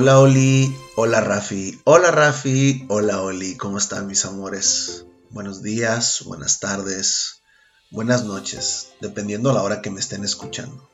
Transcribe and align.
Hola 0.00 0.20
Oli, 0.20 0.72
hola 0.94 1.20
Rafi, 1.20 1.80
hola 1.82 2.12
Rafi, 2.12 2.86
hola 2.88 3.20
Oli, 3.20 3.56
¿cómo 3.56 3.78
están 3.78 4.06
mis 4.06 4.24
amores? 4.26 5.06
Buenos 5.30 5.60
días, 5.60 6.22
buenas 6.24 6.60
tardes, 6.60 7.42
buenas 7.90 8.22
noches, 8.22 8.90
dependiendo 9.00 9.50
a 9.50 9.54
la 9.54 9.62
hora 9.64 9.82
que 9.82 9.90
me 9.90 9.98
estén 9.98 10.22
escuchando. 10.22 10.88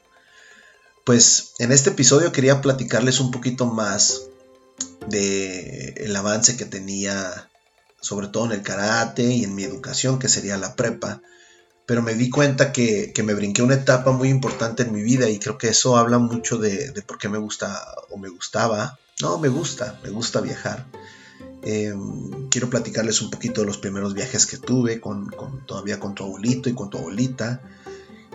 Pues 1.05 1.53
en 1.59 1.71
este 1.71 1.91
episodio 1.91 2.33
quería 2.33 2.63
platicarles 2.63 3.21
un 3.21 3.31
poquito 3.31 3.67
más 3.67 4.23
de 5.07 5.89
el 5.99 6.17
avance 6.17 6.57
que 6.57 6.65
tenía, 6.65 7.51
sobre 8.01 8.29
todo 8.29 8.47
en 8.47 8.53
el 8.53 8.63
karate 8.63 9.25
y 9.25 9.45
en 9.45 9.55
mi 9.55 9.65
educación, 9.65 10.19
que 10.19 10.31
sería 10.31 10.57
la 10.57 10.77
prepa. 10.77 11.21
Pero 11.87 12.01
me 12.01 12.15
di 12.15 12.31
cuenta 12.31 12.73
que, 12.73 13.13
me 13.23 13.35
brinqué 13.35 13.61
una 13.61 13.75
etapa 13.75 14.13
muy 14.13 14.31
importante 14.31 14.85
en 14.85 14.93
mi 14.93 15.03
vida 15.03 15.29
y 15.29 15.39
creo 15.39 15.59
que 15.59 15.69
eso 15.69 15.99
habla 15.99 16.19
mucho 16.19 16.57
de, 16.57 16.91
por 17.07 17.19
qué 17.19 17.29
me 17.29 17.37
gusta 17.37 17.85
o 18.09 18.17
me 18.17 18.31
gustaba. 18.31 18.99
No, 19.25 19.39
me 19.39 19.49
gusta, 19.49 19.99
me 20.03 20.11
gusta 20.11 20.41
viajar. 20.41 20.87
Em, 21.63 22.49
quiero 22.51 22.69
platicarles 22.69 23.23
un 23.23 23.31
poquito 23.31 23.63
de 23.63 23.67
los 23.67 23.79
primeros 23.79 24.15
viajes 24.15 24.47
que 24.47 24.59
tuve 24.59 25.01
con, 25.01 25.31
todavía 25.67 25.99
con 25.99 26.15
tu 26.15 26.25
abuelito 26.25 26.69
y 26.69 26.75
con 26.75 26.91
tu 26.91 26.99
abuelita 26.99 27.63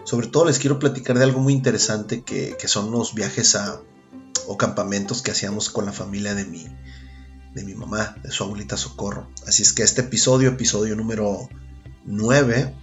sobre 0.10 0.26
todo 0.26 0.46
les 0.46 0.58
quiero 0.58 0.80
platicar 0.80 1.20
de 1.20 1.24
algo 1.24 1.40
muy 1.40 1.54
interesante 1.54 2.24
que, 2.24 2.58
son 2.66 2.90
los 2.90 3.14
viajes 3.14 3.56
a, 3.56 3.80
o 4.48 4.58
campamentos 4.58 5.22
que 5.22 5.30
hacíamos 5.30 5.70
con 5.70 5.86
la 5.86 5.92
familia 5.92 6.34
de 6.34 6.46
mi, 6.46 6.66
de 7.54 7.64
mi 7.64 7.76
mamá, 7.76 8.16
de 8.24 8.32
su 8.32 8.44
abuelita 8.44 8.76
Socorro. 8.76 9.28
Así 9.46 9.62
es 9.62 9.72
que 9.72 9.84
este 9.84 10.02
episodio, 10.02 10.50
episodio 10.50 10.96
número 10.96 11.48
9, 12.06 12.74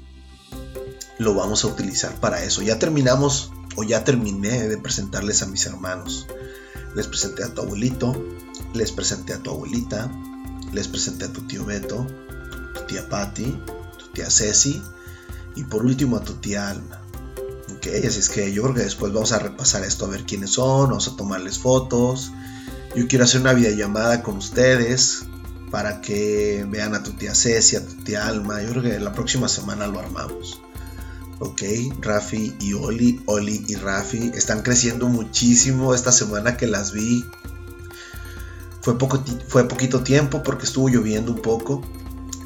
lo 1.18 1.34
vamos 1.34 1.64
a 1.64 1.66
utilizar 1.66 2.14
para 2.20 2.44
eso. 2.44 2.62
Ya 2.62 2.78
terminamos 2.78 3.50
o 3.74 3.82
ya 3.82 4.04
terminé 4.04 4.68
de 4.68 4.78
presentarles 4.78 5.42
a 5.42 5.46
mis 5.46 5.66
hermanos. 5.66 6.28
Les 6.96 7.06
presenté 7.06 7.44
a 7.44 7.52
tu 7.52 7.60
abuelito, 7.60 8.16
les 8.72 8.90
presenté 8.90 9.34
a 9.34 9.38
tu 9.38 9.50
abuelita, 9.50 10.10
les 10.72 10.88
presenté 10.88 11.26
a 11.26 11.32
tu 11.32 11.42
tío 11.42 11.62
Beto, 11.66 12.06
tu 12.74 12.80
tía 12.86 13.06
Patty, 13.06 13.54
tu 13.98 14.06
tía 14.14 14.30
Ceci 14.30 14.82
y 15.56 15.64
por 15.64 15.84
último 15.84 16.16
a 16.16 16.24
tu 16.24 16.32
tía 16.34 16.70
Alma. 16.70 17.02
Ok, 17.76 17.88
así 18.06 18.18
es 18.18 18.30
que 18.30 18.50
yo 18.50 18.62
creo 18.62 18.74
que 18.76 18.84
después 18.84 19.12
vamos 19.12 19.32
a 19.32 19.38
repasar 19.38 19.84
esto 19.84 20.06
a 20.06 20.08
ver 20.08 20.24
quiénes 20.24 20.52
son, 20.52 20.88
vamos 20.88 21.06
a 21.06 21.16
tomarles 21.16 21.58
fotos. 21.58 22.32
Yo 22.94 23.06
quiero 23.08 23.24
hacer 23.24 23.42
una 23.42 23.52
videollamada 23.52 24.22
con 24.22 24.38
ustedes 24.38 25.26
para 25.70 26.00
que 26.00 26.66
vean 26.66 26.94
a 26.94 27.02
tu 27.02 27.12
tía 27.12 27.34
Ceci, 27.34 27.76
a 27.76 27.86
tu 27.86 27.92
tía 28.04 28.26
Alma. 28.26 28.62
Yo 28.62 28.70
creo 28.70 28.82
que 28.82 28.98
la 28.98 29.12
próxima 29.12 29.48
semana 29.48 29.86
lo 29.86 29.98
armamos. 29.98 30.62
Ok, 31.38 31.62
Rafi 32.00 32.56
y 32.60 32.72
Oli, 32.72 33.20
Oli 33.26 33.62
y 33.68 33.74
Rafi 33.74 34.32
están 34.34 34.62
creciendo 34.62 35.06
muchísimo 35.08 35.94
esta 35.94 36.10
semana 36.10 36.56
que 36.56 36.66
las 36.66 36.92
vi. 36.92 37.24
Fue, 38.80 38.96
poco, 38.96 39.22
fue 39.46 39.68
poquito 39.68 40.02
tiempo 40.02 40.42
porque 40.42 40.64
estuvo 40.64 40.88
lloviendo 40.88 41.32
un 41.32 41.42
poco. 41.42 41.82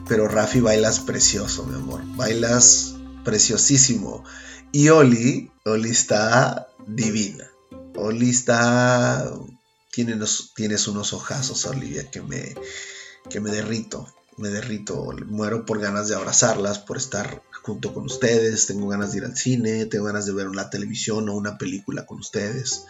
Pero 0.09 0.27
Rafi 0.27 0.61
bailas 0.61 0.99
precioso, 0.99 1.65
mi 1.67 1.77
amor. 1.77 2.03
Bailas 2.17 2.97
preciosísimo. 3.25 4.25
Y 4.73 4.89
Oli, 4.89 5.53
Oli 5.65 5.91
está 5.91 6.69
divina. 6.87 7.49
Oli 7.97 8.31
está... 8.31 9.31
Tienes, 9.93 10.51
tienes 10.55 10.89
unos 10.89 11.13
ojazos, 11.13 11.65
Olivia, 11.67 12.11
que 12.11 12.23
me, 12.23 12.55
que 13.29 13.41
me 13.41 13.51
derrito. 13.51 14.07
Me 14.41 14.49
derrito. 14.49 15.13
Muero 15.27 15.67
por 15.67 15.81
ganas 15.81 16.09
de 16.09 16.15
abrazarlas, 16.15 16.79
por 16.79 16.97
estar 16.97 17.43
junto 17.63 17.93
con 17.93 18.07
ustedes. 18.07 18.67
Tengo 18.67 18.89
ganas 18.89 19.13
de 19.13 19.19
ir 19.19 19.25
al 19.27 19.37
cine, 19.37 19.85
tengo 19.85 20.07
ganas 20.07 20.25
de 20.25 20.33
ver 20.33 20.49
una 20.49 20.71
televisión 20.71 21.29
o 21.29 21.35
una 21.35 21.59
película 21.59 22.07
con 22.07 22.21
ustedes. 22.21 22.87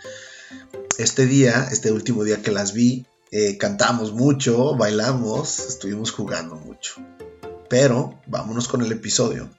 Este 0.97 1.27
día, 1.27 1.69
este 1.73 1.91
último 1.91 2.23
día 2.23 2.41
que 2.41 2.53
las 2.53 2.73
vi, 2.73 3.05
eh, 3.33 3.59
cantamos 3.59 4.13
mucho, 4.13 4.77
bailamos, 4.77 5.59
estuvimos 5.59 6.13
jugando 6.13 6.55
mucho. 6.55 6.95
Pero 7.69 8.21
vámonos 8.29 8.69
con 8.69 8.83
el 8.83 8.93
episodio. 8.93 9.51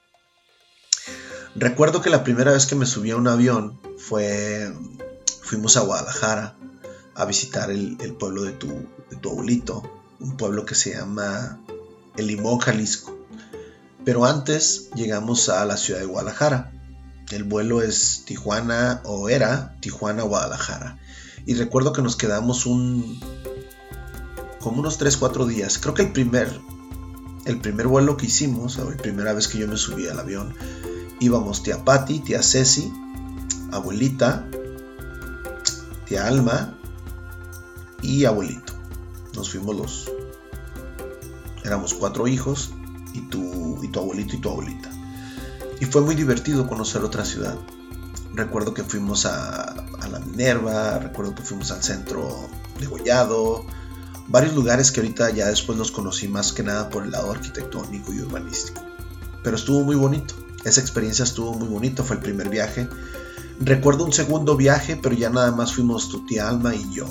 Recuerdo 1.55 2.01
que 2.01 2.09
la 2.09 2.23
primera 2.23 2.53
vez 2.53 2.67
que 2.67 2.75
me 2.75 2.85
subí 2.85 3.11
a 3.11 3.17
un 3.17 3.27
avión 3.27 3.81
fue, 3.97 4.73
fuimos 5.41 5.75
a 5.75 5.81
Guadalajara 5.81 6.55
a 7.15 7.25
visitar 7.25 7.69
el, 7.69 7.97
pueblo 8.17 8.43
de 8.43 8.53
tu, 8.53 8.67
de 9.09 9.17
tu, 9.19 9.31
abuelito, 9.31 9.83
un 10.21 10.37
pueblo 10.37 10.65
que 10.65 10.75
se 10.75 10.93
llama 10.93 11.61
El 12.17 12.27
Limón, 12.27 12.59
Jalisco. 12.59 13.17
Pero 14.03 14.25
antes 14.25 14.89
llegamos 14.95 15.49
a 15.49 15.65
la 15.65 15.77
ciudad 15.77 15.99
de 15.99 16.05
Guadalajara. 16.05 16.71
El 17.31 17.43
vuelo 17.43 17.81
es 17.81 18.23
Tijuana 18.25 19.01
o 19.05 19.29
era 19.29 19.77
Tijuana, 19.79 20.23
Guadalajara. 20.23 20.97
Y 21.45 21.53
recuerdo 21.53 21.93
que 21.93 22.01
nos 22.01 22.15
quedamos 22.15 22.65
un 22.65 23.19
como 24.59 24.79
unos 24.79 24.97
3, 24.97 25.17
4 25.17 25.45
días. 25.45 25.79
Creo 25.79 25.93
que 25.93 26.03
el 26.03 26.11
primer 26.11 26.59
el 27.45 27.59
primer 27.59 27.87
vuelo 27.87 28.17
que 28.17 28.27
hicimos, 28.27 28.77
o 28.77 28.89
la 28.89 28.97
primera 28.97 29.33
vez 29.33 29.47
que 29.47 29.57
yo 29.57 29.67
me 29.67 29.77
subí 29.77 30.07
al 30.07 30.19
avión, 30.19 30.53
íbamos 31.19 31.63
tía 31.63 31.83
Patti, 31.83 32.19
tía 32.19 32.43
Ceci, 32.43 32.91
abuelita, 33.71 34.45
tía 36.05 36.27
Alma 36.27 36.77
y 38.01 38.25
abuelito. 38.25 38.73
Nos 39.35 39.49
fuimos 39.51 39.75
los... 39.75 40.20
Éramos 41.63 41.93
cuatro 41.93 42.27
hijos 42.27 42.71
y 43.13 43.21
tu, 43.21 43.83
y 43.83 43.87
tu 43.87 43.99
abuelito 43.99 44.35
y 44.35 44.39
tu 44.39 44.49
abuelita. 44.49 44.89
Y 45.79 45.85
fue 45.85 46.01
muy 46.01 46.15
divertido 46.15 46.67
conocer 46.67 47.03
otra 47.03 47.25
ciudad. 47.25 47.57
Recuerdo 48.33 48.73
que 48.73 48.83
fuimos 48.83 49.25
a, 49.25 49.63
a 49.71 50.07
la 50.07 50.19
Minerva, 50.19 50.99
recuerdo 50.99 51.35
que 51.35 51.43
fuimos 51.43 51.71
al 51.71 51.83
centro 51.83 52.29
de 52.79 52.85
Gollado, 52.85 53.65
varios 54.27 54.55
lugares 54.55 54.91
que 54.91 55.01
ahorita 55.01 55.29
ya 55.31 55.47
después 55.47 55.77
los 55.77 55.91
conocí 55.91 56.27
más 56.27 56.53
que 56.53 56.63
nada 56.63 56.89
por 56.89 57.03
el 57.03 57.11
lado 57.11 57.31
arquitectónico 57.31 58.13
y 58.13 58.19
urbanístico. 58.21 58.81
Pero 59.43 59.55
estuvo 59.55 59.83
muy 59.83 59.95
bonito. 59.95 60.35
Esa 60.63 60.81
experiencia 60.81 61.23
estuvo 61.23 61.53
muy 61.53 61.67
bonita, 61.67 62.03
fue 62.03 62.17
el 62.17 62.21
primer 62.21 62.49
viaje. 62.49 62.87
Recuerdo 63.59 64.05
un 64.05 64.13
segundo 64.13 64.55
viaje, 64.55 64.97
pero 65.01 65.15
ya 65.15 65.29
nada 65.29 65.51
más 65.51 65.73
fuimos 65.73 66.09
tu 66.09 66.25
tía 66.25 66.47
Alma 66.47 66.75
y 66.75 66.93
yo. 66.93 67.07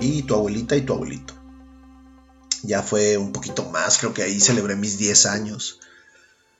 Y 0.00 0.22
tu 0.22 0.34
abuelita 0.34 0.76
y 0.76 0.82
tu 0.82 0.92
abuelito. 0.92 1.34
Ya 2.64 2.82
fue 2.82 3.16
un 3.16 3.32
poquito 3.32 3.64
más, 3.64 3.98
creo 3.98 4.14
que 4.14 4.22
ahí 4.22 4.40
celebré 4.40 4.76
mis 4.76 4.98
10 4.98 5.26
años. 5.26 5.80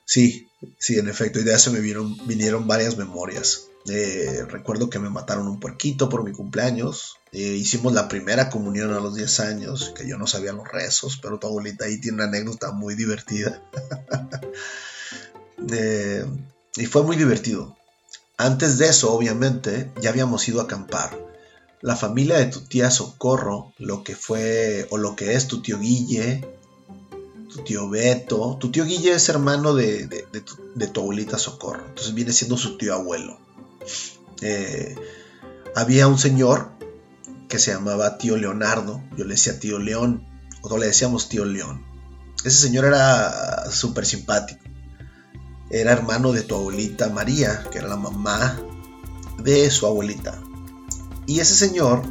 Sí, 0.04 0.48
sí, 0.78 0.98
en 0.98 1.08
efecto, 1.08 1.40
y 1.40 1.44
de 1.44 1.54
eso 1.54 1.72
me 1.72 1.80
vinieron 1.80 2.66
varias 2.66 2.96
memorias. 2.96 3.68
Eh, 3.86 4.46
recuerdo 4.48 4.88
que 4.88 4.98
me 4.98 5.10
mataron 5.10 5.46
un 5.46 5.60
puerquito 5.60 6.08
por 6.08 6.24
mi 6.24 6.32
cumpleaños. 6.32 7.18
Eh, 7.32 7.40
hicimos 7.40 7.92
la 7.92 8.08
primera 8.08 8.48
comunión 8.48 8.92
a 8.94 9.00
los 9.00 9.14
10 9.14 9.40
años, 9.40 9.92
que 9.94 10.08
yo 10.08 10.16
no 10.16 10.26
sabía 10.26 10.52
los 10.52 10.66
rezos, 10.68 11.18
pero 11.20 11.38
tu 11.38 11.46
abuelita 11.46 11.84
ahí 11.84 12.00
tiene 12.00 12.16
una 12.16 12.24
anécdota 12.24 12.72
muy 12.72 12.94
divertida. 12.94 13.62
Eh, 15.70 16.26
y 16.76 16.84
fue 16.84 17.04
muy 17.04 17.16
divertido. 17.16 17.74
Antes 18.36 18.76
de 18.76 18.88
eso, 18.88 19.14
obviamente, 19.14 19.90
ya 20.02 20.10
habíamos 20.10 20.46
ido 20.46 20.60
a 20.60 20.64
acampar. 20.64 21.16
La 21.84 21.96
familia 21.96 22.38
de 22.38 22.46
tu 22.46 22.62
tía 22.62 22.90
Socorro, 22.90 23.74
lo 23.76 24.02
que 24.02 24.16
fue 24.16 24.86
o 24.88 24.96
lo 24.96 25.14
que 25.14 25.34
es 25.34 25.48
tu 25.48 25.60
tío 25.60 25.78
Guille, 25.78 26.48
tu 27.52 27.62
tío 27.62 27.90
Beto. 27.90 28.56
Tu 28.58 28.70
tío 28.70 28.86
Guille 28.86 29.12
es 29.12 29.28
hermano 29.28 29.74
de, 29.74 30.06
tu, 30.92 31.00
abuelita 31.00 31.36
Socorro, 31.36 31.84
entonces 31.86 32.14
viene 32.14 32.32
siendo 32.32 32.56
su 32.56 32.78
tío 32.78 32.94
abuelo. 32.94 33.38
Eh, 34.40 34.94
había 35.76 36.08
un 36.08 36.18
señor 36.18 36.70
que 37.48 37.58
se 37.58 37.72
llamaba 37.72 38.16
tío 38.16 38.38
Leonardo, 38.38 39.02
yo 39.18 39.24
le 39.24 39.34
decía 39.34 39.60
tío 39.60 39.78
León, 39.78 40.26
o 40.62 40.78
le 40.78 40.86
decíamos 40.86 41.28
tío 41.28 41.44
León. 41.44 41.84
Ese 42.46 42.62
señor 42.62 42.86
era 42.86 43.70
súper 43.70 44.06
simpático 44.06 44.64
era 45.74 45.92
hermano 45.92 46.32
de 46.32 46.42
tu 46.42 46.54
abuelita 46.54 47.08
María, 47.08 47.64
que 47.70 47.78
era 47.78 47.88
la 47.88 47.96
mamá 47.96 48.60
de 49.38 49.68
su 49.70 49.86
abuelita. 49.86 50.40
Y 51.26 51.40
ese 51.40 51.54
señor 51.54 52.02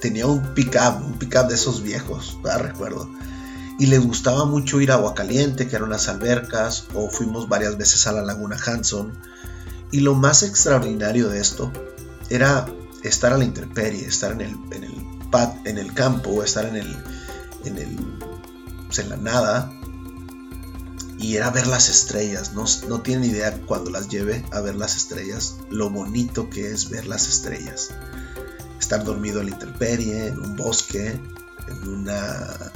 tenía 0.00 0.26
un 0.26 0.54
pick-up, 0.54 1.04
un 1.04 1.18
pick-up 1.18 1.48
de 1.48 1.54
esos 1.54 1.82
viejos, 1.82 2.38
recuerdo. 2.42 3.08
Y 3.78 3.86
le 3.86 3.98
gustaba 3.98 4.44
mucho 4.44 4.80
ir 4.80 4.90
a 4.90 4.94
Agua 4.94 5.14
Caliente, 5.14 5.68
que 5.68 5.76
eran 5.76 5.88
unas 5.88 6.08
albercas, 6.08 6.84
o 6.94 7.08
fuimos 7.08 7.48
varias 7.48 7.76
veces 7.76 8.06
a 8.06 8.12
la 8.12 8.22
Laguna 8.22 8.56
Hanson. 8.64 9.12
Y 9.90 10.00
lo 10.00 10.14
más 10.14 10.42
extraordinario 10.42 11.28
de 11.28 11.40
esto 11.40 11.72
era 12.30 12.66
estar 13.02 13.32
a 13.32 13.38
la 13.38 13.44
intemperie, 13.44 14.06
estar 14.06 14.32
en 14.32 14.40
el, 14.42 14.56
en 14.70 14.84
el, 14.84 14.94
en 15.64 15.78
el 15.78 15.92
campo, 15.94 16.42
estar 16.42 16.64
en 16.66 16.76
el, 16.76 16.96
en 17.64 17.78
el, 17.78 17.96
pues, 18.86 18.98
en 19.00 19.10
la 19.10 19.16
nada, 19.16 19.72
y 21.18 21.36
era 21.36 21.50
ver 21.50 21.66
las 21.66 21.88
estrellas. 21.88 22.52
No, 22.52 22.64
no 22.88 23.00
tienen 23.00 23.30
idea 23.30 23.56
cuando 23.66 23.90
las 23.90 24.08
lleve 24.08 24.44
a 24.50 24.60
ver 24.60 24.74
las 24.74 24.96
estrellas, 24.96 25.56
lo 25.70 25.90
bonito 25.90 26.50
que 26.50 26.72
es 26.72 26.90
ver 26.90 27.06
las 27.06 27.28
estrellas. 27.28 27.90
Estar 28.82 29.04
dormido 29.04 29.40
en 29.40 29.46
la 29.46 29.52
intemperie, 29.52 30.26
en 30.26 30.40
un 30.40 30.56
bosque, 30.56 31.06
en 31.06 31.88
una, 31.88 32.72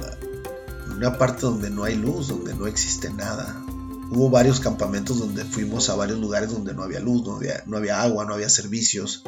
una 0.94 1.19
parte 1.19 1.43
donde 1.43 1.69
no 1.69 1.82
hay 1.82 1.97
luz, 1.97 2.29
donde 2.29 2.55
no 2.55 2.69
existe 2.69 3.11
nada. 3.11 3.61
Hubo 4.12 4.31
varios 4.31 4.61
campamentos 4.61 5.19
donde 5.19 5.44
fuimos 5.44 5.91
a 5.91 5.97
varios 5.97 6.20
lugares 6.20 6.53
donde 6.53 6.75
no 6.75 6.85
había 6.85 7.00
luz, 7.00 7.26
no 7.26 7.35
había, 7.35 7.64
no 7.67 7.76
había 7.76 8.03
agua, 8.03 8.25
no 8.25 8.35
había 8.35 8.49
servicios. 8.49 9.25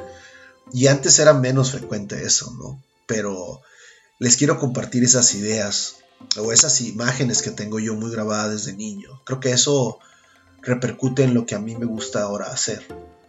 Y 0.72 0.86
antes 0.86 1.18
era 1.18 1.34
menos 1.34 1.72
frecuente 1.72 2.24
eso, 2.24 2.54
¿no? 2.56 2.80
Pero 3.08 3.60
les 4.20 4.36
quiero 4.36 4.60
compartir 4.60 5.02
esas 5.02 5.34
ideas 5.34 5.96
o 6.36 6.52
esas 6.52 6.80
imágenes 6.80 7.42
que 7.42 7.50
tengo 7.50 7.80
yo 7.80 7.96
muy 7.96 8.12
grabadas 8.12 8.52
desde 8.52 8.76
niño. 8.76 9.20
Creo 9.24 9.40
que 9.40 9.50
eso 9.50 9.98
repercute 10.62 11.24
en 11.24 11.34
lo 11.34 11.44
que 11.44 11.56
a 11.56 11.58
mí 11.58 11.76
me 11.76 11.86
gusta 11.86 12.22
ahora 12.22 12.46
hacer, 12.46 12.86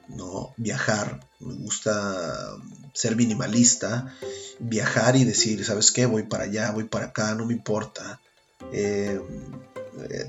¿no? 0.10 0.54
Viajar, 0.58 1.28
me 1.40 1.54
gusta 1.56 2.56
ser 2.94 3.16
minimalista, 3.16 4.14
viajar 4.60 5.16
y 5.16 5.24
decir, 5.24 5.64
¿sabes 5.64 5.92
qué? 5.92 6.06
Voy 6.06 6.24
para 6.24 6.44
allá, 6.44 6.72
voy 6.72 6.86
para 6.86 7.08
acá, 7.08 7.36
no 7.36 7.46
me 7.46 7.54
importa. 7.54 8.20
Eh, 8.72 9.20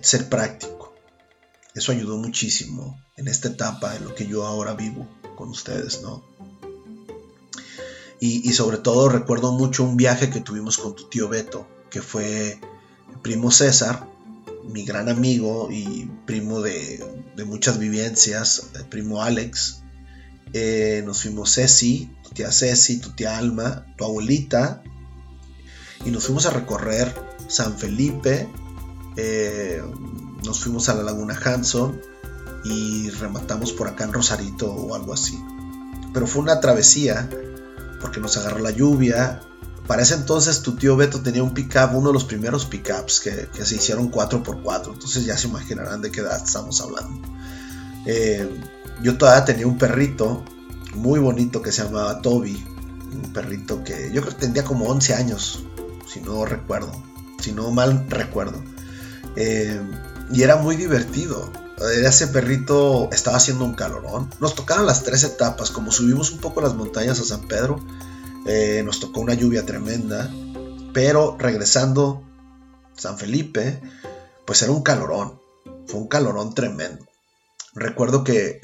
ser 0.03 0.29
práctico. 0.29 0.94
Eso 1.75 1.93
ayudó 1.93 2.17
muchísimo 2.17 3.00
en 3.17 3.29
esta 3.29 3.49
etapa 3.49 3.97
en 3.97 4.05
lo 4.05 4.15
que 4.15 4.27
yo 4.27 4.47
ahora 4.47 4.75
vivo 4.75 5.09
con 5.37 5.50
ustedes, 5.50 6.03
¿no? 6.03 6.25
Y, 8.23 8.53
sobre 8.53 8.76
todo 8.76 9.09
recuerdo 9.09 9.53
mucho 9.53 9.83
un 9.83 9.97
viaje 9.97 10.29
que 10.29 10.41
tuvimos 10.41 10.76
con 10.76 10.94
tu 10.94 11.09
tío 11.09 11.31
Beto, 11.31 11.67
que 11.88 12.03
fue 12.03 12.61
primo 13.23 13.50
César, 13.50 14.06
mi 14.65 14.85
gran 14.85 15.09
amigo 15.09 15.69
y 15.71 16.11
primo 16.27 16.61
de, 16.61 17.05
muchas 17.47 17.79
vivencias, 17.79 18.71
el 18.75 18.85
primo 18.85 19.23
Alex. 19.23 19.83
Eh, 20.53 21.03
nos 21.07 21.23
fuimos 21.23 21.55
Ceci, 21.55 22.11
tu 22.23 22.31
tía 22.31 22.53
Ceci, 22.53 22.99
tu 22.99 23.11
tía 23.11 23.39
Alma, 23.39 23.87
tu 23.97 24.05
abuelita, 24.05 24.83
y 26.05 26.11
nos 26.11 26.25
fuimos 26.25 26.47
a 26.47 26.51
recorrer 26.51 27.15
San 27.49 27.79
Felipe, 27.79 28.49
eh, 29.17 29.83
nos 30.45 30.61
fuimos 30.61 30.89
a 30.89 30.95
la 30.95 31.03
Laguna 31.03 31.39
Hanson 31.43 32.01
y 32.65 33.11
rematamos 33.11 33.73
por 33.73 33.89
acá 33.89 34.05
en 34.05 34.12
Rosarito 34.12 34.73
o 34.73 34.95
algo 34.95 35.12
así. 35.12 35.39
Pero 36.12 36.27
fue 36.27 36.43
una 36.43 36.61
travesía 36.61 37.29
porque 38.01 38.21
nos 38.21 38.37
agarró 38.37 38.59
la 38.59 38.71
lluvia. 38.71 39.41
Para 39.91 40.05
ese 40.05 40.15
entonces 40.15 40.63
tu 40.63 40.77
tío 40.77 40.95
Beto 40.95 41.21
tenía 41.21 41.43
un 41.43 41.53
pickup, 41.53 41.97
uno 41.97 42.11
de 42.11 42.13
los 42.13 42.23
primeros 42.23 42.65
pickups 42.65 43.19
que, 43.19 43.49
que 43.53 43.67
se 43.67 43.75
hicieron 43.75 44.09
4x4, 44.09 44.93
entonces 44.93 45.25
ya 45.25 45.37
se 45.37 45.49
imaginarán 45.49 46.01
de 46.01 46.13
qué 46.13 46.21
edad 46.21 46.41
estamos 46.41 46.81
hablando. 46.81 47.21
Eh, 48.07 48.49
yo 49.03 49.19
todavía 49.19 49.45
tenía 49.45 49.67
un 49.67 49.79
perrito 49.79 50.45
muy 50.95 51.19
bonito 51.19 51.61
que 51.61 51.73
se 51.73 51.83
llamaba 51.83 52.23
Toby, 52.23 52.65
un 53.13 53.33
perrito 53.33 53.83
que 53.83 54.13
yo 54.13 54.23
creo 54.23 54.33
que 54.33 54.41
tendría 54.41 54.63
como 54.63 54.85
11 54.85 55.13
años, 55.15 55.65
si 56.07 56.21
no 56.21 56.45
recuerdo, 56.45 56.93
si 57.41 57.51
no 57.51 57.73
mal 57.73 58.07
recuerdo. 58.09 58.63
Eh, 59.35 59.81
y 60.33 60.45
era 60.45 60.55
muy 60.55 60.77
divertido. 60.77 61.51
Ese 62.01 62.29
perrito 62.29 63.09
estaba 63.11 63.39
haciendo 63.39 63.65
un 63.65 63.75
calorón. 63.75 64.31
Nos 64.39 64.55
tocaron 64.55 64.87
las 64.87 65.03
tres 65.03 65.25
etapas. 65.25 65.73
Como 65.73 65.91
subimos 65.91 66.31
un 66.31 66.39
poco 66.39 66.61
las 66.61 66.75
montañas 66.75 67.19
a 67.19 67.25
San 67.25 67.41
Pedro, 67.49 67.81
eh, 68.47 68.83
nos 68.85 69.01
tocó 69.01 69.21
una 69.21 69.35
lluvia 69.35 69.67
tremenda. 69.67 70.31
Pero 70.93 71.37
regresando 71.39 72.23
San 72.97 73.19
Felipe, 73.19 73.81
pues 74.45 74.63
era 74.63 74.73
un 74.73 74.83
calorón. 74.83 75.41
Fue 75.87 76.01
un 76.01 76.09
calorón 76.09 76.55
tremendo. 76.55 77.07
Recuerdo 77.75 78.25
que, 78.25 78.61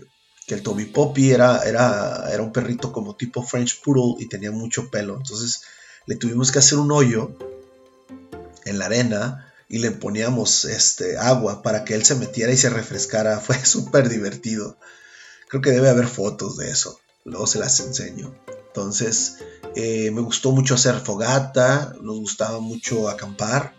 el 0.48 0.62
Toby 0.62 0.84
Poppy 0.84 1.32
era, 1.32 1.64
era, 1.64 2.32
era 2.32 2.40
un 2.40 2.52
perrito 2.52 2.92
como 2.92 3.16
tipo 3.16 3.42
French 3.42 3.80
Poodle 3.82 4.22
y 4.22 4.28
tenía 4.28 4.52
mucho 4.52 4.90
pelo. 4.90 5.16
Entonces 5.16 5.62
le 6.06 6.14
tuvimos 6.14 6.52
que 6.52 6.60
hacer 6.60 6.78
un 6.78 6.92
hoyo 6.92 7.36
en 8.64 8.78
la 8.78 8.86
arena 8.86 9.52
y 9.68 9.78
le 9.78 9.90
poníamos 9.90 10.64
este, 10.64 11.18
agua 11.18 11.62
para 11.62 11.84
que 11.84 11.94
él 11.94 12.04
se 12.04 12.14
metiera 12.14 12.52
y 12.52 12.56
se 12.56 12.70
refrescara. 12.70 13.40
Fue 13.40 13.56
súper 13.64 14.08
divertido. 14.08 14.78
Creo 15.48 15.62
que 15.62 15.70
debe 15.70 15.88
haber 15.88 16.06
fotos 16.06 16.56
de 16.56 16.70
eso. 16.70 17.00
Luego 17.24 17.46
se 17.46 17.58
las 17.58 17.80
enseño. 17.80 18.32
Entonces, 18.76 19.38
eh, 19.74 20.10
me 20.10 20.20
gustó 20.20 20.52
mucho 20.52 20.74
hacer 20.74 20.96
fogata, 21.00 21.94
nos 22.02 22.18
gustaba 22.18 22.60
mucho 22.60 23.08
acampar. 23.08 23.74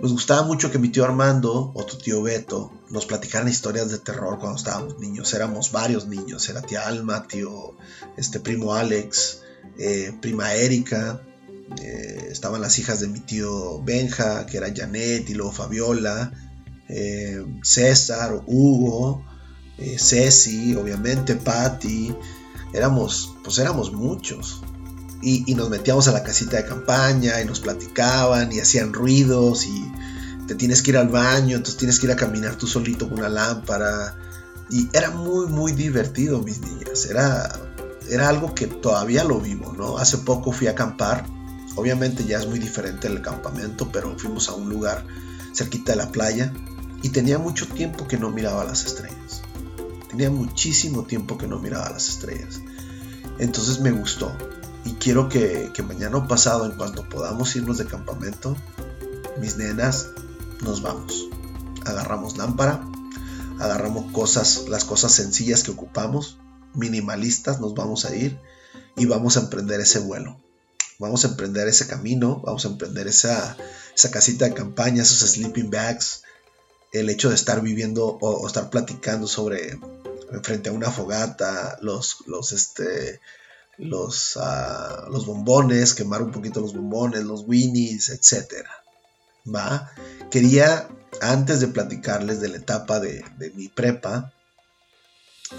Nos 0.00 0.12
gustaba 0.12 0.44
mucho 0.44 0.70
que 0.70 0.78
mi 0.78 0.88
tío 0.88 1.04
Armando 1.04 1.72
o 1.74 1.84
tu 1.84 1.98
tío 1.98 2.22
Beto 2.22 2.72
nos 2.88 3.04
platicaran 3.04 3.48
historias 3.48 3.90
de 3.90 3.98
terror 3.98 4.38
cuando 4.38 4.56
estábamos 4.56 4.98
niños. 4.98 5.34
Éramos 5.34 5.72
varios 5.72 6.06
niños. 6.06 6.48
Era 6.48 6.62
tía 6.62 6.86
Alma, 6.86 7.28
tío, 7.28 7.76
este 8.16 8.40
primo 8.40 8.72
Alex, 8.74 9.42
eh, 9.78 10.16
prima 10.22 10.54
Erika, 10.54 11.20
eh, 11.78 12.28
estaban 12.30 12.62
las 12.62 12.78
hijas 12.78 13.00
de 13.00 13.08
mi 13.08 13.20
tío 13.20 13.82
Benja, 13.82 14.46
que 14.46 14.56
era 14.56 14.72
Janet 14.74 15.28
y 15.28 15.34
luego 15.34 15.52
Fabiola, 15.52 16.32
César, 17.62 18.42
Hugo, 18.46 19.22
Ceci, 19.98 20.74
obviamente, 20.76 21.36
Patty. 21.36 22.14
Éramos, 22.76 23.34
pues 23.42 23.58
éramos 23.58 23.92
muchos. 23.92 24.62
Y, 25.22 25.54
nos 25.54 25.70
metíamos 25.70 26.06
a 26.08 26.12
la 26.12 26.22
casita 26.22 26.56
de 26.56 26.66
campaña 26.66 27.40
y 27.40 27.44
nos 27.44 27.60
platicaban 27.60 28.52
y 28.52 28.60
hacían 28.60 28.92
ruidos 28.92 29.66
y 29.66 29.90
te 30.46 30.54
tienes 30.54 30.82
que 30.82 30.90
ir 30.90 30.98
al 30.98 31.08
baño, 31.08 31.56
entonces 31.56 31.78
tienes 31.78 31.98
que 31.98 32.06
ir 32.06 32.12
a 32.12 32.16
caminar 32.16 32.54
tú 32.56 32.66
solito 32.66 33.08
con 33.08 33.18
una 33.18 33.28
lámpara. 33.28 34.14
Y 34.70 34.88
era 34.92 35.10
muy, 35.10 35.46
muy 35.46 35.72
divertido, 35.72 36.42
mis 36.42 36.60
niñas. 36.60 37.06
Era, 37.06 37.50
era 38.08 38.28
algo 38.28 38.54
que 38.54 38.66
todavía 38.66 39.24
lo 39.24 39.40
vivo, 39.40 39.72
¿no? 39.76 39.98
Hace 39.98 40.18
poco 40.18 40.52
fui 40.52 40.68
a 40.68 40.72
acampar 40.72 41.26
Obviamente 41.76 42.24
ya 42.24 42.38
es 42.38 42.46
muy 42.46 42.58
diferente 42.58 43.06
el 43.06 43.20
campamento, 43.20 43.88
pero 43.92 44.18
fuimos 44.18 44.48
a 44.48 44.54
un 44.54 44.70
lugar 44.70 45.04
cerquita 45.52 45.92
de 45.92 45.98
la 45.98 46.10
playa 46.10 46.52
y 47.02 47.10
tenía 47.10 47.38
mucho 47.38 47.68
tiempo 47.68 48.08
que 48.08 48.16
no 48.16 48.30
miraba 48.30 48.64
las 48.64 48.86
estrellas. 48.86 49.42
Tenía 50.16 50.30
muchísimo 50.30 51.02
tiempo 51.02 51.36
que 51.36 51.46
no 51.46 51.58
miraba 51.58 51.90
las 51.90 52.08
estrellas. 52.08 52.62
Entonces 53.38 53.80
me 53.80 53.90
gustó 53.90 54.34
y 54.86 54.92
quiero 54.92 55.28
que, 55.28 55.70
mañana 55.86 56.16
o 56.16 56.26
pasado, 56.26 56.64
en 56.64 56.72
cuanto 56.72 57.06
podamos 57.06 57.54
irnos 57.54 57.76
de 57.76 57.84
campamento, 57.84 58.56
mis 59.38 59.58
nenas, 59.58 60.08
nos 60.62 60.80
vamos. 60.80 61.28
Agarramos 61.84 62.38
lámpara, 62.38 62.82
agarramos 63.58 64.10
cosas, 64.10 64.64
las 64.70 64.86
cosas 64.86 65.12
sencillas 65.12 65.64
que 65.64 65.72
ocupamos, 65.72 66.38
minimalistas, 66.72 67.60
nos 67.60 67.74
vamos 67.74 68.06
a 68.06 68.16
ir 68.16 68.40
y 68.96 69.04
vamos 69.04 69.36
a 69.36 69.40
emprender 69.40 69.80
ese 69.80 69.98
vuelo 69.98 70.40
vamos 70.98 71.26
a 71.26 71.28
emprender 71.28 71.68
ese 71.68 71.86
camino, 71.86 72.40
vamos 72.42 72.64
a 72.64 72.68
emprender 72.68 73.06
esa, 73.06 73.54
esa 73.94 74.10
casita 74.10 74.46
de 74.46 74.54
campaña, 74.54 75.02
esos 75.02 75.30
sleeping 75.30 75.70
bags, 75.70 76.22
el 77.00 77.10
hecho 77.10 77.28
de 77.28 77.34
estar 77.34 77.60
viviendo 77.60 78.06
o, 78.06 78.46
estar 78.46 78.70
platicando 78.70 79.26
sobre 79.26 79.78
frente 80.42 80.68
a 80.68 80.72
una 80.72 80.90
fogata, 80.90 81.78
los, 81.82 82.24
los, 82.26 82.52
este, 82.52 83.20
los, 83.78 84.36
ah, 84.36 85.06
los 85.10 85.26
bombones, 85.26 85.94
quemar 85.94 86.22
un 86.22 86.32
poquito 86.32 86.60
los 86.60 86.74
bombones, 86.74 87.24
los 87.24 87.44
winnies, 87.46 88.08
etc. 88.10 88.66
¿Va? 89.52 89.92
Quería, 90.30 90.88
antes 91.20 91.60
de 91.60 91.68
platicarles 91.68 92.40
de 92.40 92.48
la 92.48 92.56
etapa 92.56 93.00
de, 93.00 93.24
de 93.38 93.50
mi 93.50 93.68
prepa, 93.68 94.32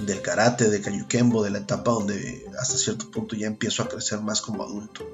del 0.05 0.21
karate, 0.21 0.69
de 0.69 0.81
Kayukembo, 0.81 1.43
de 1.43 1.51
la 1.51 1.59
etapa 1.59 1.91
donde 1.91 2.45
hasta 2.59 2.77
cierto 2.77 3.09
punto 3.09 3.35
ya 3.35 3.47
empiezo 3.47 3.83
a 3.83 3.87
crecer 3.87 4.19
más 4.19 4.41
como 4.41 4.63
adulto 4.63 5.05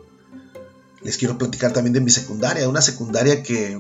les 1.03 1.18
quiero 1.18 1.38
platicar 1.38 1.74
también 1.74 1.94
de 1.94 2.01
mi 2.01 2.10
secundaria, 2.10 2.70
una 2.70 2.82
secundaria 2.82 3.44
que 3.44 3.80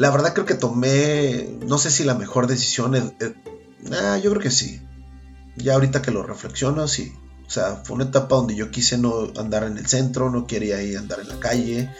la 0.00 0.08
verdad 0.10 0.32
creo 0.32 0.46
que 0.46 0.54
tomé, 0.54 1.58
no 1.66 1.76
sé 1.76 1.90
si 1.90 2.04
la 2.04 2.14
mejor 2.14 2.46
decisión, 2.46 2.96
eh, 2.96 3.12
yo 4.22 4.30
creo 4.30 4.40
que 4.40 4.50
sí, 4.50 4.80
ya 5.56 5.74
ahorita 5.74 6.00
que 6.00 6.10
lo 6.10 6.22
reflexiono, 6.22 6.88
sí, 6.88 7.12
o 7.46 7.50
sea, 7.50 7.82
fue 7.84 7.96
una 7.96 8.04
etapa 8.04 8.36
donde 8.36 8.54
yo 8.54 8.70
quise 8.70 8.96
no 8.96 9.30
andar 9.36 9.64
en 9.64 9.76
el 9.76 9.86
centro, 9.86 10.30
no 10.30 10.46
quería 10.46 10.82
ir 10.82 10.96
a 10.96 11.00
andar 11.00 11.20
en 11.20 11.28
la 11.28 11.38
calle 11.38 11.90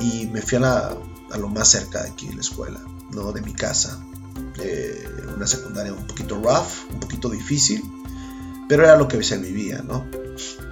y 0.00 0.30
me 0.32 0.40
fui 0.40 0.56
a, 0.64 0.96
lo 1.38 1.48
más 1.48 1.68
cerca 1.68 2.02
de 2.02 2.08
aquí, 2.08 2.32
la 2.32 2.40
escuela, 2.40 2.80
¿no? 3.10 3.32
De 3.32 3.42
mi 3.42 3.52
casa. 3.52 4.02
Eh, 4.58 5.06
una 5.36 5.46
secundaria 5.46 5.92
un 5.92 6.06
poquito 6.06 6.36
rough, 6.36 6.90
un 6.90 7.00
poquito 7.00 7.28
difícil, 7.28 7.82
pero 8.66 8.84
era 8.84 8.96
lo 8.96 9.08
que 9.08 9.22
se 9.22 9.36
vivía, 9.36 9.82
¿no? 9.82 10.06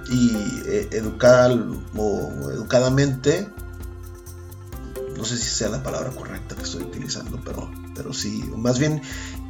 y 0.09 0.31
eh, 0.65 0.89
educar 0.93 1.51
o 1.95 2.51
educadamente, 2.51 3.47
no 5.17 5.25
sé 5.25 5.37
si 5.37 5.49
sea 5.49 5.69
la 5.69 5.83
palabra 5.83 6.11
correcta 6.11 6.55
que 6.55 6.63
estoy 6.63 6.83
utilizando, 6.83 7.39
pero, 7.43 7.71
pero 7.95 8.13
sí, 8.13 8.43
más 8.57 8.79
bien 8.79 9.01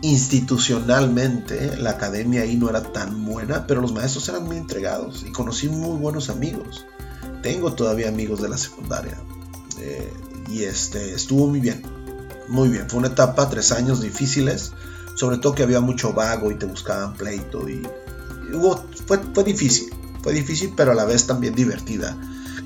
institucionalmente 0.01 1.77
la 1.77 1.91
academia 1.91 2.41
ahí 2.41 2.55
no 2.55 2.69
era 2.69 2.81
tan 2.81 3.25
buena, 3.25 3.67
pero 3.67 3.81
los 3.81 3.93
maestros 3.93 4.27
eran 4.29 4.45
muy 4.45 4.57
entregados 4.57 5.23
y 5.27 5.31
conocí 5.31 5.69
muy 5.69 5.97
buenos 5.97 6.29
amigos. 6.29 6.85
Tengo 7.41 7.73
todavía 7.73 8.09
amigos 8.09 8.41
de 8.41 8.49
la 8.49 8.57
secundaria 8.57 9.19
eh, 9.79 10.13
y 10.49 10.63
este 10.63 11.13
estuvo 11.13 11.47
muy 11.47 11.59
bien, 11.59 11.83
muy 12.47 12.69
bien. 12.69 12.89
Fue 12.89 12.99
una 12.99 13.09
etapa, 13.09 13.49
tres 13.49 13.71
años 13.71 14.01
difíciles, 14.01 14.73
sobre 15.15 15.37
todo 15.37 15.55
que 15.55 15.63
había 15.63 15.81
mucho 15.81 16.13
vago 16.13 16.51
y 16.51 16.55
te 16.55 16.65
buscaban 16.65 17.13
pleito 17.13 17.67
y, 17.69 17.81
fue, 19.07 19.17
fue 19.33 19.43
difícil 19.43 19.93
fue 20.21 20.33
difícil, 20.33 20.73
pero 20.75 20.91
a 20.91 20.95
la 20.95 21.05
vez 21.05 21.27
también 21.27 21.55
divertida. 21.55 22.15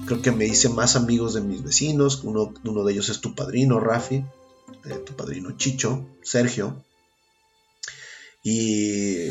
Creo 0.06 0.22
que 0.22 0.32
me 0.32 0.46
hice 0.46 0.70
más 0.70 0.96
amigos 0.96 1.34
de 1.34 1.42
mis 1.42 1.64
vecinos. 1.64 2.24
Uno, 2.24 2.54
uno 2.64 2.84
de 2.84 2.94
ellos 2.94 3.10
es 3.10 3.22
tu 3.22 3.34
padrino, 3.36 3.80
Rafi. 3.80 4.24
Eh, 4.86 5.04
tu 5.06 5.16
padrino 5.16 5.58
Chicho, 5.58 6.06
Sergio. 6.22 6.84
Y 8.44 9.30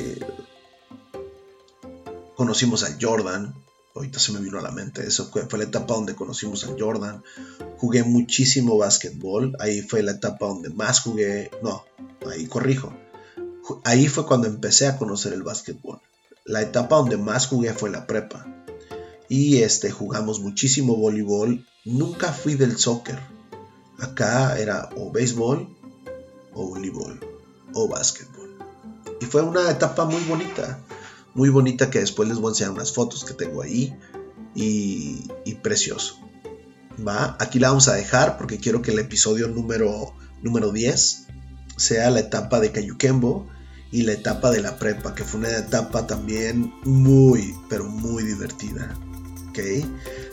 conocimos 2.35 2.83
a 2.83 2.97
Jordan. 3.01 3.55
ahorita 3.95 4.19
se 4.19 4.33
me 4.33 4.41
vino 4.41 4.59
a 4.59 4.63
la 4.63 4.73
mente, 4.73 5.07
eso 5.07 5.31
fue, 5.31 5.47
fue 5.47 5.61
la 5.61 5.67
etapa 5.67 5.95
donde 5.95 6.17
conocimos 6.17 6.65
a 6.65 6.75
Jordan, 6.77 7.23
jugué 7.79 8.03
muchísimo 8.03 8.77
básquetbol, 8.77 9.57
ahí 9.61 9.83
fue 9.83 10.03
la 10.03 10.13
etapa 10.13 10.47
donde 10.47 10.71
más 10.71 11.01
jugué, 11.01 11.51
no, 11.63 11.85
ahí 12.29 12.47
corrijo, 12.47 12.93
ahí 13.85 14.09
fue 14.09 14.27
cuando 14.27 14.49
empecé 14.49 14.89
a 14.89 14.99
conocer 14.99 15.33
el 15.33 15.45
básquetbol. 15.45 16.01
La 16.45 16.61
etapa 16.61 16.97
donde 16.97 17.17
más 17.17 17.47
jugué 17.47 17.73
fue 17.73 17.89
la 17.89 18.07
prepa. 18.07 18.64
Y 19.29 19.59
este 19.59 19.91
jugamos 19.91 20.41
muchísimo 20.41 20.97
voleibol. 20.97 21.67
Nunca 21.85 22.33
fui 22.33 22.55
del 22.55 22.79
soccer. 22.79 23.19
Acá 23.99 24.59
era 24.59 24.91
o 24.97 25.11
béisbol 25.11 25.69
o 26.53 26.69
voleibol 26.69 27.21
o 27.75 27.89
básquetbol. 27.89 28.59
Y 29.21 29.27
fue 29.27 29.43
una 29.43 29.71
etapa 29.71 30.05
muy 30.05 30.23
bonita. 30.25 30.81
Muy 31.35 31.49
bonita 31.49 31.91
que 31.91 32.01
después 32.01 32.29
les 32.29 32.39
voy 32.39 32.49
a 32.49 32.53
enseñar 32.53 32.73
unas 32.73 32.93
fotos 32.93 33.25
que 33.25 33.35
tengo 33.35 33.63
ahí. 33.63 33.97
Y, 34.55 35.25
y 35.45 35.55
precioso. 35.55 36.19
¿Va? 37.07 37.37
Aquí 37.41 37.59
la 37.59 37.69
vamos 37.69 37.89
a 37.89 37.95
dejar 37.95 38.39
porque 38.39 38.59
quiero 38.59 38.83
que 38.83 38.93
el 38.93 39.01
episodio 39.01 39.49
número, 39.49 40.15
número 40.43 40.71
10 40.71 41.27
sea 41.77 42.11
la 42.11 42.21
etapa 42.21 42.61
de 42.61 42.71
Cayuquembo 42.71 43.49
y 43.91 44.03
la 44.03 44.13
etapa 44.13 44.51
de 44.51 44.61
la 44.61 44.79
prepa, 44.79 45.15
que 45.15 45.25
fue 45.25 45.41
una 45.41 45.57
etapa 45.57 46.07
también 46.07 46.73
muy, 46.85 47.55
pero 47.69 47.85
muy 47.85 48.25
divertida. 48.25 48.93
¿Ok? 49.55 49.87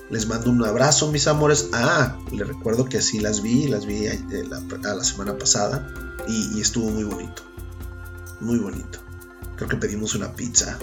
Les 0.10 0.28
mando 0.28 0.50
un 0.50 0.66
abrazo, 0.66 1.12
mis 1.12 1.28
amores. 1.28 1.70
Ah, 1.74 2.18
les 2.32 2.48
recuerdo 2.48 2.86
que 2.86 3.02
sí 3.04 3.20
las 3.20 3.44
vi, 3.44 3.68
las 3.68 3.86
vi 3.86 4.08
a 4.08 4.16
la, 4.96 5.04
semana 5.04 5.38
pasada 5.38 5.88
y, 6.28 6.60
estuvo 6.60 6.90
muy 6.90 7.04
bonito. 7.04 7.44
Muy 8.40 8.58
bonito. 8.58 9.00
Creo 9.58 9.70
que 9.70 9.78
pedimos 9.78 10.16
una 10.16 10.34
pizza. 10.34 10.80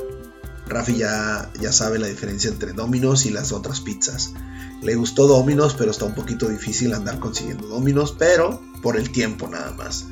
Rafi 0.68 0.98
ya, 0.98 1.50
ya 1.60 1.72
sabe 1.72 1.98
la 1.98 2.06
diferencia 2.06 2.48
entre 2.48 2.74
Dominos 2.74 3.26
y 3.26 3.30
las 3.30 3.50
otras 3.50 3.80
pizzas. 3.80 4.34
Le 4.82 4.94
gustó 4.94 5.26
Dominos, 5.26 5.74
pero 5.76 5.90
está 5.90 6.04
un 6.04 6.14
poquito 6.14 6.48
difícil 6.48 6.94
andar 6.94 7.18
consiguiendo 7.18 7.66
Dominos, 7.66 8.14
pero 8.16 8.62
por 8.82 8.96
el 8.96 9.10
tiempo 9.10 9.48
nada 9.48 9.72
más 9.72 10.06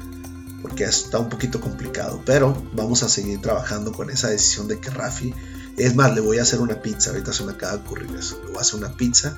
porque 0.66 0.82
está 0.82 1.20
un 1.20 1.28
poquito 1.28 1.60
complicado, 1.60 2.20
pero 2.26 2.60
vamos 2.72 3.04
a 3.04 3.08
seguir 3.08 3.40
trabajando 3.40 3.92
con 3.92 4.10
esa 4.10 4.30
decisión 4.30 4.66
de 4.66 4.80
que 4.80 4.90
Rafi, 4.90 5.32
es 5.76 5.94
más, 5.94 6.14
le 6.14 6.20
voy 6.20 6.38
a 6.38 6.42
hacer 6.42 6.60
una 6.60 6.80
pizza, 6.80 7.10
ahorita 7.10 7.32
se 7.32 7.44
me 7.44 7.52
acaba 7.52 7.76
de 7.76 7.84
ocurrir 7.84 8.10
eso, 8.16 8.40
le 8.44 8.48
voy 8.48 8.58
a 8.58 8.60
hacer 8.60 8.78
una 8.78 8.96
pizza 8.96 9.36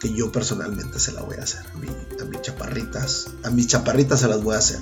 que 0.00 0.12
yo 0.12 0.30
personalmente 0.30 0.98
se 0.98 1.12
la 1.12 1.22
voy 1.22 1.36
a 1.36 1.42
hacer, 1.42 1.64
a, 1.66 2.24
mis 2.24 2.42
chaparritas, 2.42 3.28
a 3.44 3.50
mis 3.50 3.66
chaparritas 3.66 4.20
se 4.20 4.28
las 4.28 4.42
voy 4.42 4.54
a 4.54 4.58
hacer. 4.58 4.80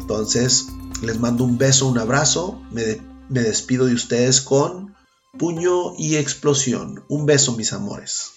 Entonces, 0.00 0.66
les 1.02 1.18
mando 1.18 1.44
un 1.44 1.58
beso, 1.58 1.86
un 1.86 1.98
abrazo, 1.98 2.62
me, 2.70 3.00
me 3.28 3.40
despido 3.42 3.86
de 3.86 3.94
ustedes 3.94 4.40
con 4.40 4.94
puño 5.38 5.94
y 5.96 6.16
explosión. 6.16 7.04
Un 7.08 7.26
beso, 7.26 7.56
mis 7.56 7.72
amores. 7.72 8.32